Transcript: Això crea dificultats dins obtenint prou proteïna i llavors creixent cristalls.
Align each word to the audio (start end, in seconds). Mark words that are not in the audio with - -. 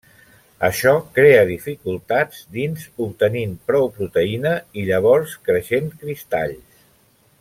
Això 0.67 0.93
crea 1.17 1.41
dificultats 1.49 2.39
dins 2.55 2.87
obtenint 3.09 3.53
prou 3.69 3.85
proteïna 3.99 4.55
i 4.83 4.87
llavors 4.89 5.37
creixent 5.51 5.93
cristalls. 6.03 6.83